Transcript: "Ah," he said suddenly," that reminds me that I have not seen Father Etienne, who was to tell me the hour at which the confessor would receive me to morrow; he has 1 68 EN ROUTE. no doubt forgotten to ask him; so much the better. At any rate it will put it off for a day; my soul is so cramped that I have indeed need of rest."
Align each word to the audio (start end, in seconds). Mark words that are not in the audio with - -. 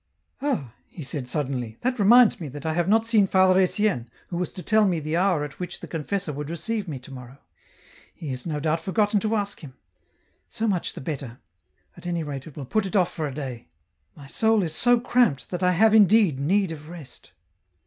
"Ah," 0.41 0.73
he 0.87 1.03
said 1.03 1.27
suddenly," 1.27 1.77
that 1.81 1.99
reminds 1.99 2.41
me 2.41 2.47
that 2.49 2.65
I 2.65 2.73
have 2.73 2.89
not 2.89 3.05
seen 3.05 3.27
Father 3.27 3.59
Etienne, 3.59 4.09
who 4.29 4.37
was 4.37 4.51
to 4.53 4.63
tell 4.63 4.87
me 4.87 4.99
the 4.99 5.15
hour 5.15 5.43
at 5.43 5.59
which 5.59 5.79
the 5.79 5.87
confessor 5.87 6.33
would 6.33 6.49
receive 6.49 6.87
me 6.87 6.97
to 6.97 7.11
morrow; 7.13 7.37
he 8.11 8.29
has 8.29 8.47
1 8.47 8.51
68 8.51 8.51
EN 8.51 8.53
ROUTE. 8.53 8.55
no 8.55 8.59
doubt 8.61 8.81
forgotten 8.81 9.19
to 9.19 9.35
ask 9.35 9.59
him; 9.59 9.75
so 10.49 10.67
much 10.67 10.93
the 10.93 11.01
better. 11.01 11.37
At 11.95 12.07
any 12.07 12.23
rate 12.23 12.47
it 12.47 12.57
will 12.57 12.65
put 12.65 12.87
it 12.87 12.95
off 12.95 13.13
for 13.13 13.27
a 13.27 13.31
day; 13.35 13.67
my 14.15 14.25
soul 14.25 14.63
is 14.63 14.73
so 14.73 14.99
cramped 14.99 15.51
that 15.51 15.61
I 15.61 15.73
have 15.73 15.93
indeed 15.93 16.39
need 16.39 16.71
of 16.71 16.89
rest." 16.89 17.33